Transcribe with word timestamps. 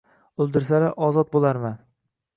Oʻldirsalar, 0.45 0.95
ozod 1.09 1.31
boʻlarman…” 1.37 1.81